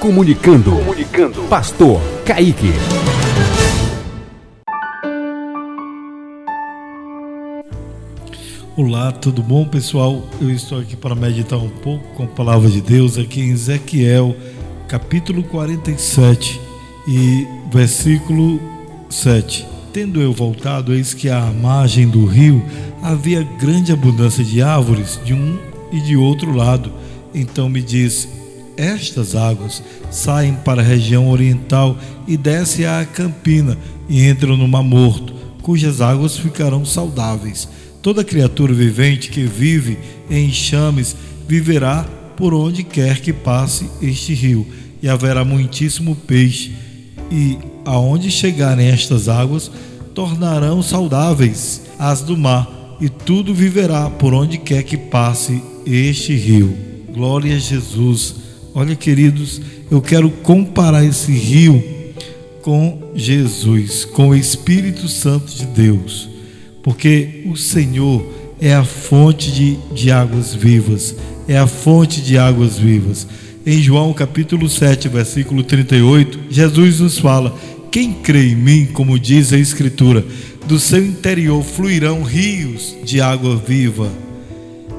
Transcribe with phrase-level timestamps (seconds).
[0.00, 0.70] Comunicando.
[0.70, 1.42] Comunicando.
[1.48, 2.70] Pastor Kaique.
[8.76, 10.22] Olá, tudo bom, pessoal?
[10.40, 14.36] Eu estou aqui para meditar um pouco com a palavra de Deus aqui em Ezequiel,
[14.86, 16.60] capítulo 47
[17.08, 18.60] e versículo
[19.10, 19.66] 7.
[19.92, 22.64] Tendo eu voltado, eis que à margem do rio
[23.02, 25.58] havia grande abundância de árvores de um
[25.90, 26.92] e de outro lado.
[27.34, 28.37] Então me disse:
[28.78, 33.76] Estas águas saem para a região oriental e descem à campina
[34.08, 37.68] e entram no Mar Morto, cujas águas ficarão saudáveis.
[38.00, 39.98] Toda criatura vivente que vive
[40.30, 41.16] em enxames
[41.48, 42.04] viverá
[42.36, 44.64] por onde quer que passe este rio,
[45.02, 46.70] e haverá muitíssimo peixe.
[47.32, 49.68] E aonde chegarem estas águas,
[50.14, 56.76] tornarão saudáveis as do mar, e tudo viverá por onde quer que passe este rio.
[57.12, 58.47] Glória a Jesus.
[58.78, 59.60] Olha, queridos,
[59.90, 61.82] eu quero comparar esse rio
[62.62, 66.28] com Jesus, com o Espírito Santo de Deus,
[66.80, 68.24] porque o Senhor
[68.60, 71.16] é a fonte de, de águas vivas,
[71.48, 73.26] é a fonte de águas vivas.
[73.66, 77.58] Em João capítulo 7, versículo 38, Jesus nos fala:
[77.90, 80.24] Quem crê em mim, como diz a Escritura,
[80.68, 84.08] do seu interior fluirão rios de água viva.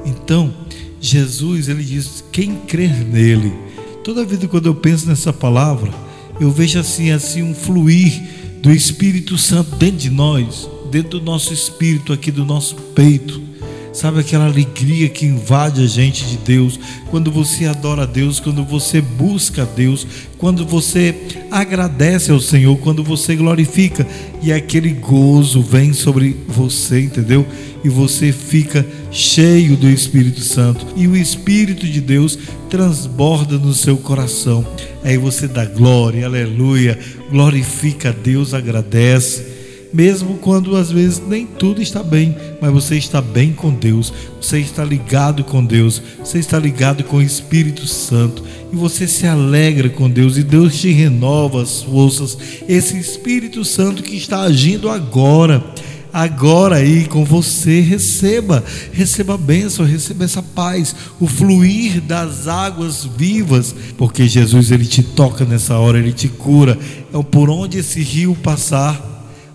[0.04, 0.52] Então,
[1.00, 3.69] Jesus, ele diz: quem crer nele.
[4.02, 5.92] Toda vida quando eu penso nessa palavra,
[6.40, 8.20] eu vejo assim assim um fluir
[8.62, 13.50] do Espírito Santo dentro de nós, dentro do nosso espírito aqui do nosso peito
[13.92, 16.78] Sabe aquela alegria que invade a gente de Deus
[17.10, 20.06] quando você adora a Deus, quando você busca a Deus,
[20.38, 21.14] quando você
[21.50, 24.06] agradece ao Senhor, quando você glorifica
[24.40, 27.44] e aquele gozo vem sobre você, entendeu?
[27.82, 33.96] E você fica cheio do Espírito Santo e o Espírito de Deus transborda no seu
[33.96, 34.66] coração.
[35.02, 36.98] Aí você dá glória, aleluia,
[37.30, 39.60] glorifica a Deus, agradece
[39.92, 44.60] mesmo quando às vezes nem tudo está bem, mas você está bem com Deus, você
[44.60, 49.88] está ligado com Deus, você está ligado com o Espírito Santo e você se alegra
[49.88, 52.38] com Deus e Deus te renova as forças.
[52.68, 55.64] Esse Espírito Santo que está agindo agora,
[56.12, 58.62] agora aí com você, receba,
[58.92, 65.02] receba a bênção, receba essa paz, o fluir das águas vivas, porque Jesus ele te
[65.02, 66.78] toca nessa hora, ele te cura.
[67.12, 69.08] É por onde esse rio passar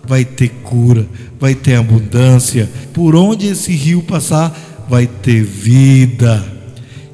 [0.06, 1.06] vai ter cura,
[1.38, 2.70] vai ter abundância.
[2.92, 6.44] Por onde esse rio passar, vai ter vida.